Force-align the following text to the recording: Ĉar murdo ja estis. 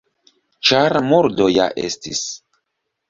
Ĉar 0.69 0.97
murdo 1.09 1.47
ja 1.59 1.67
estis. 1.85 2.23